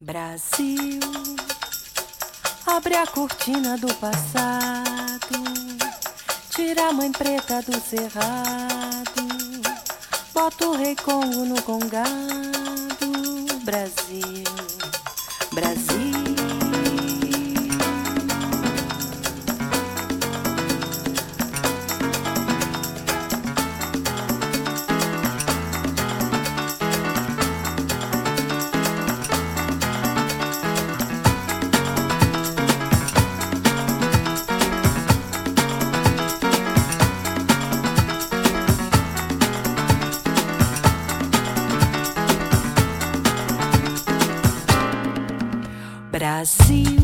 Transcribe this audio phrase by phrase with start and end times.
[0.00, 1.00] Brasil,
[2.64, 5.34] abre a cortina do passado,
[6.50, 9.26] tira a mãe preta do cerrado,
[10.32, 12.06] bota o rei Congo no congado,
[13.64, 14.67] Brasil.
[46.38, 46.97] vazio.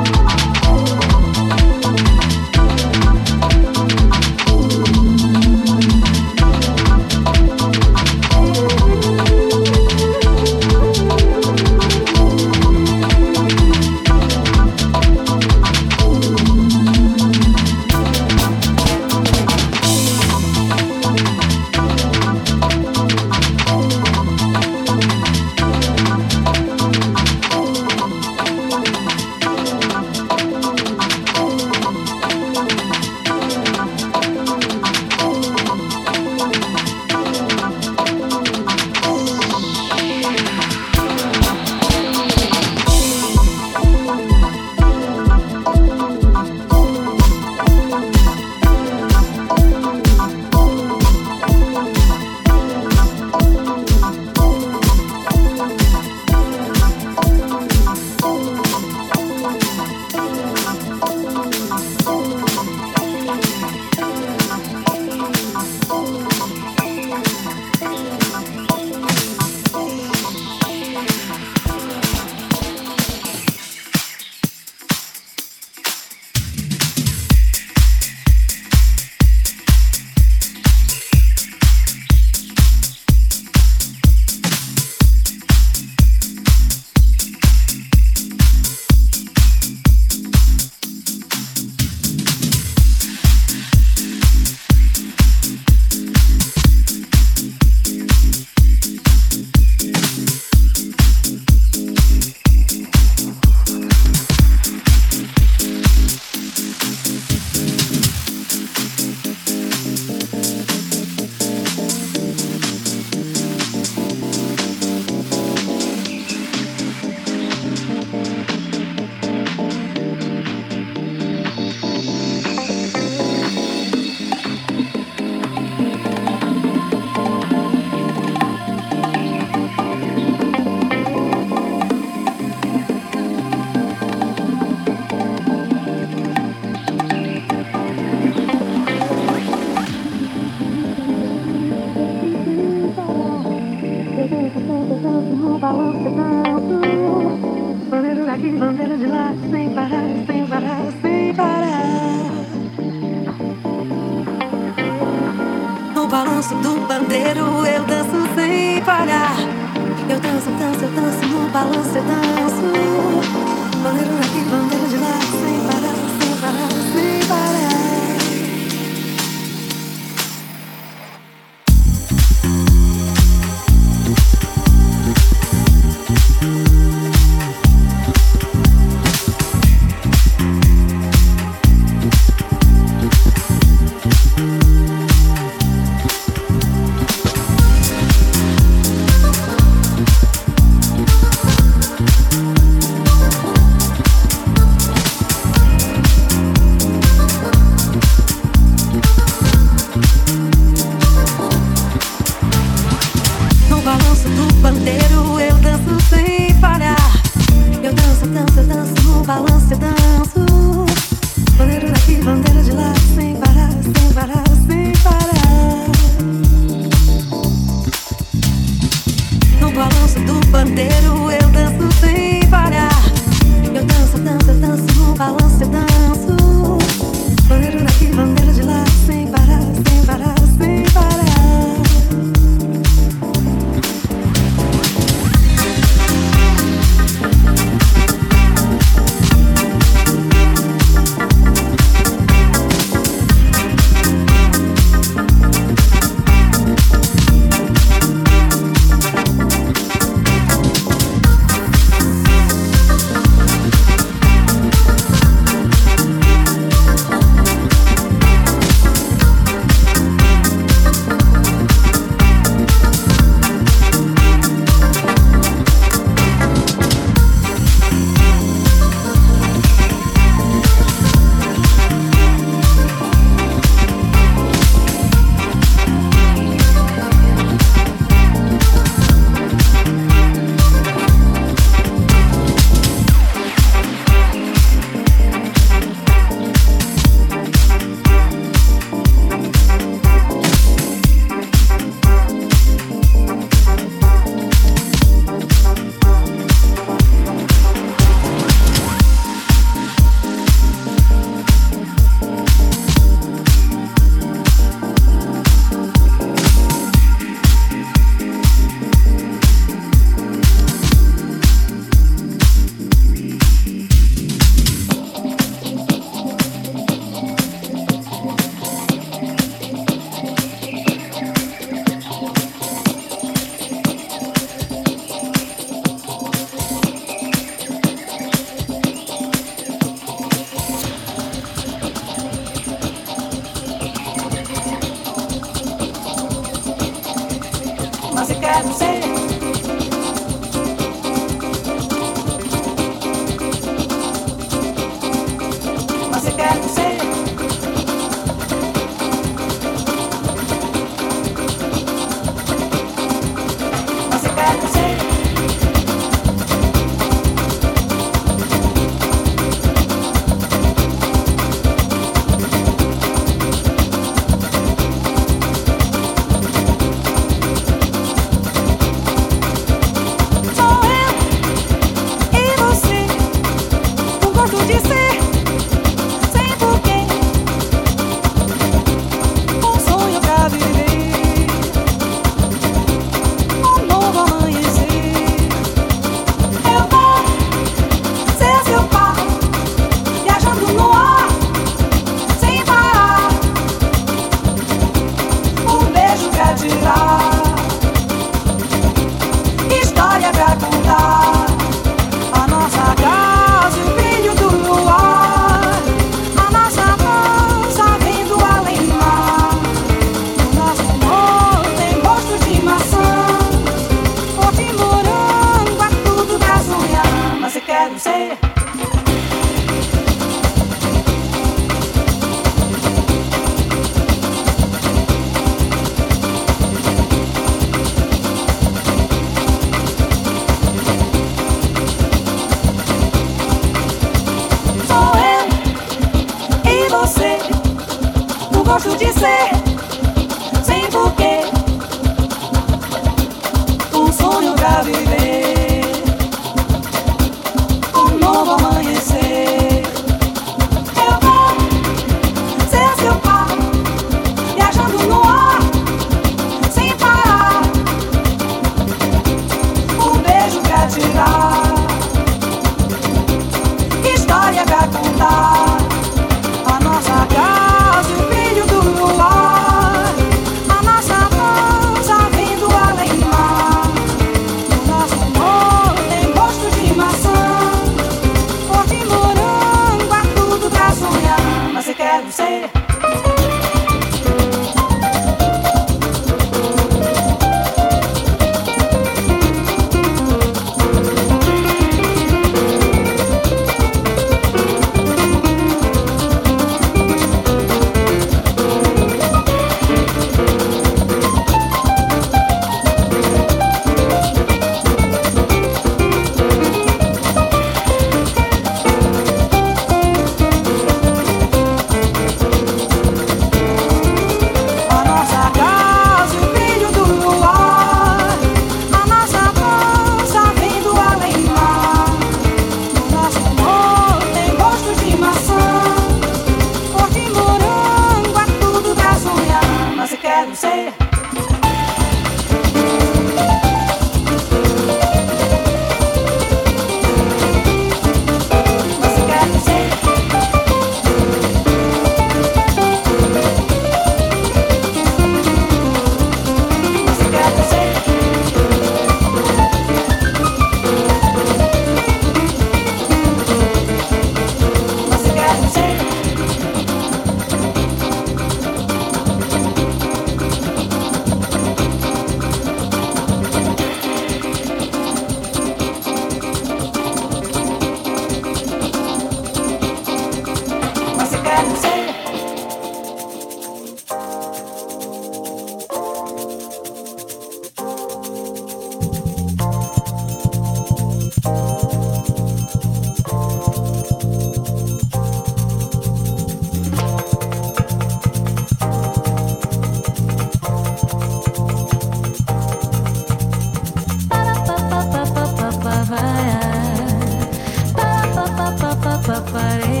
[599.25, 600.00] papa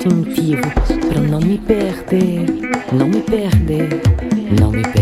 [0.00, 0.62] sonho instintivo
[1.08, 2.46] para não me perder,
[2.92, 3.88] não me perder,
[4.58, 5.01] não me perder.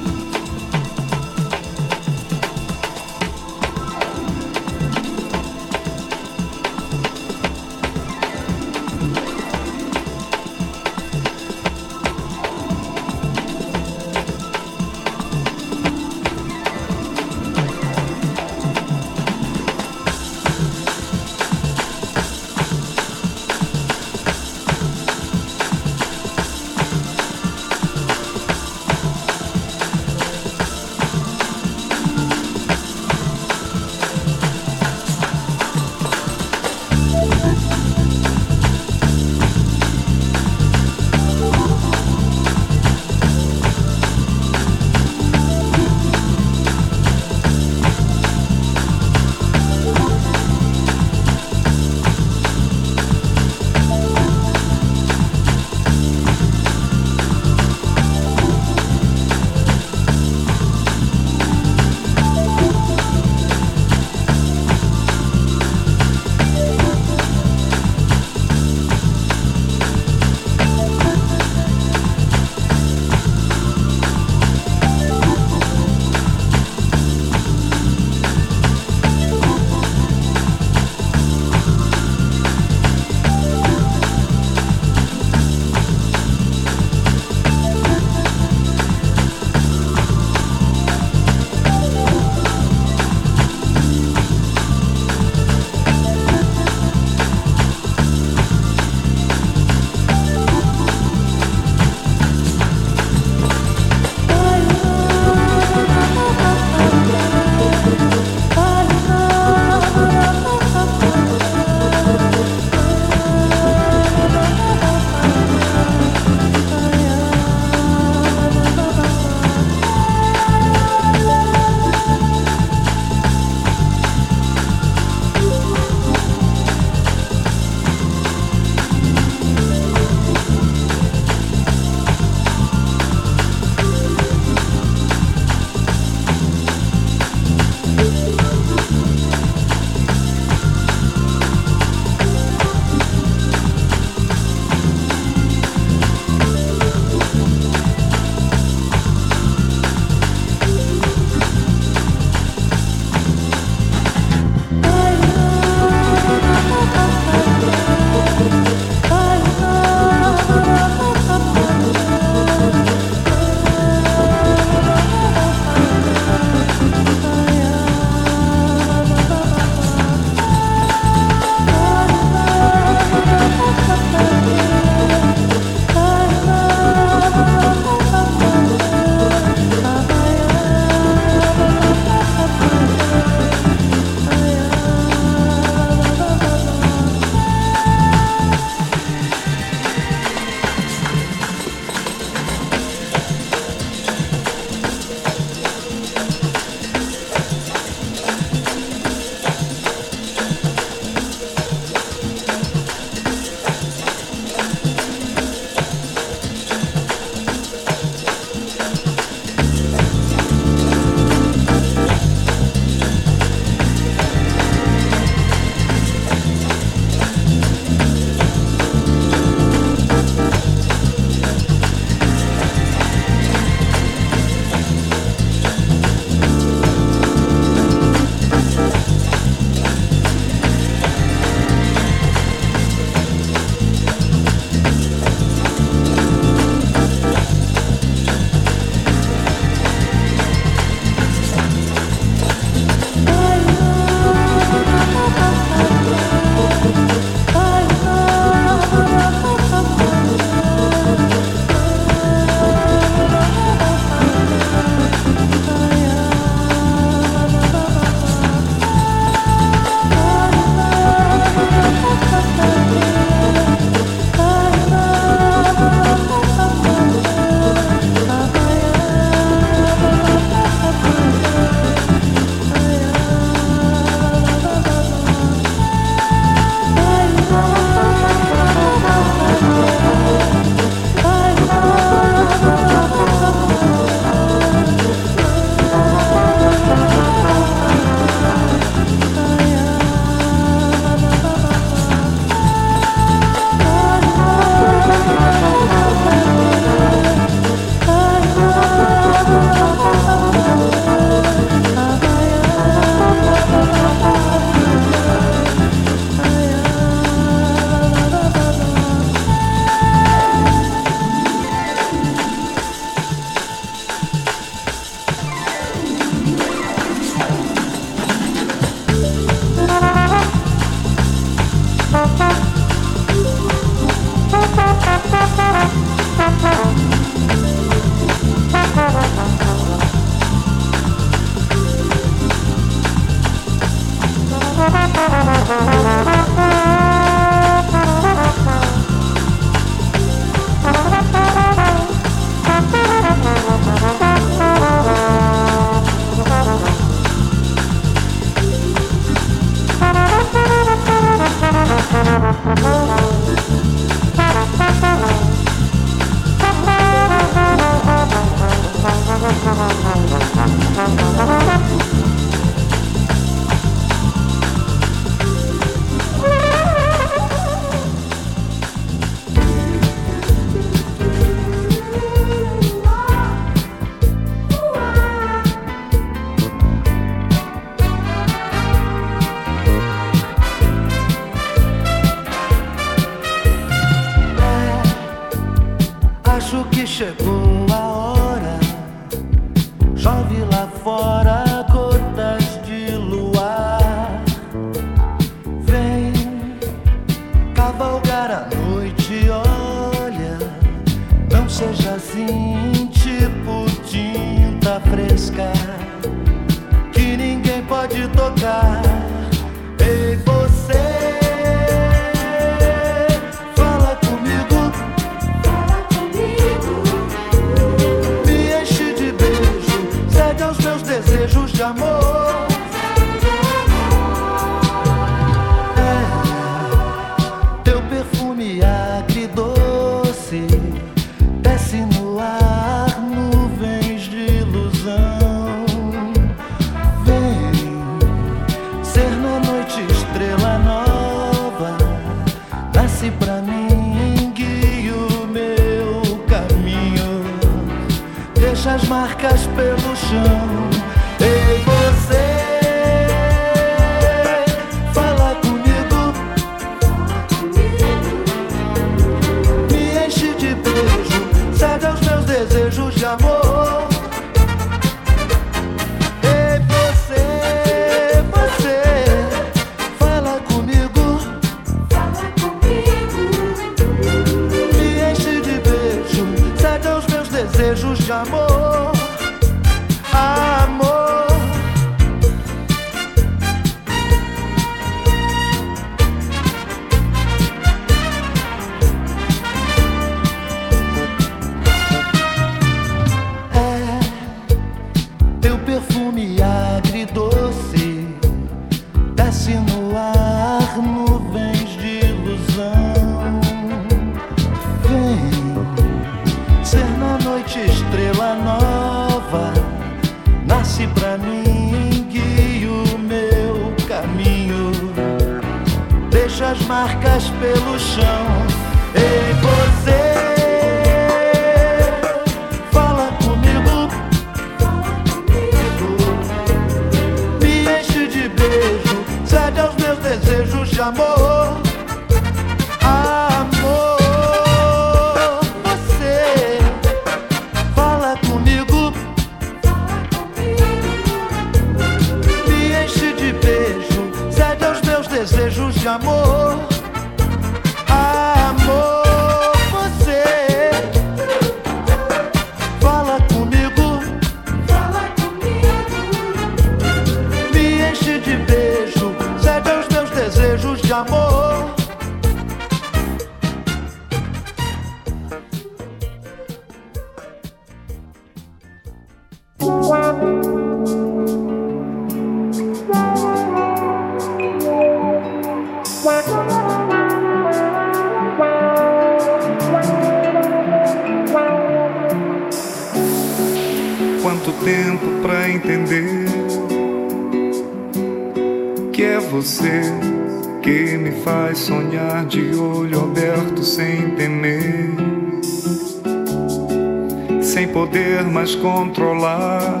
[597.70, 600.00] sem poder mais controlar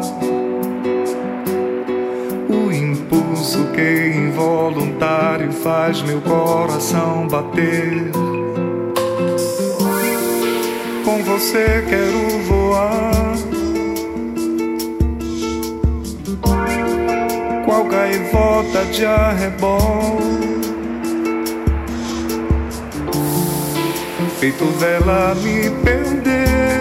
[2.48, 8.10] o impulso que involuntário faz meu coração bater.
[11.04, 13.36] Com você quero voar.
[17.64, 20.18] Qual gaivota de arrebol?
[24.40, 26.79] feito dela me perder.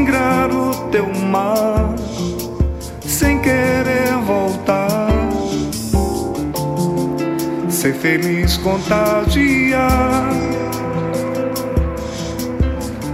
[0.00, 1.94] singrar o teu mar
[3.02, 5.10] sem querer voltar.
[7.68, 10.30] Ser feliz, contagiar.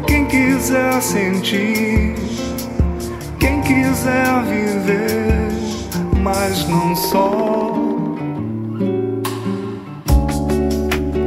[0.07, 2.14] Quem quiser sentir,
[3.41, 5.51] quem quiser viver,
[6.22, 7.72] mas não só.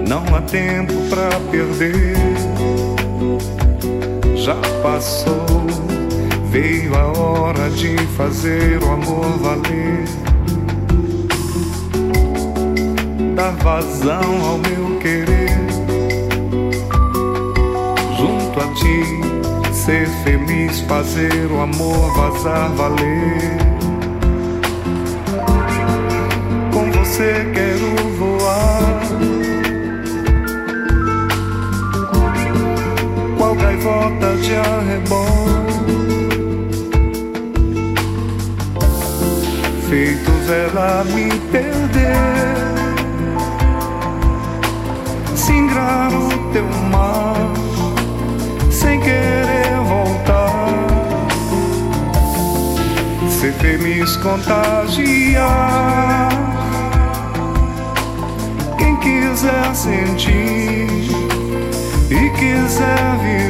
[0.07, 2.28] Não há tempo para perder
[4.39, 5.45] já passou.
[6.49, 10.05] Veio a hora de fazer o amor valer.
[13.35, 15.59] Dar vazão ao meu querer.
[18.17, 23.57] Junto a ti, ser feliz, fazer o amor vazar valer.
[26.71, 28.28] Com você quero voar
[33.79, 35.25] volta de arrebol.
[39.89, 42.55] Feitos ela me perder,
[45.35, 47.53] singrar o teu mar,
[48.69, 50.69] sem querer voltar,
[53.29, 55.49] ser feliz contagiar.
[58.77, 61.09] Quem quiser sentir
[62.11, 63.48] e quiser viver.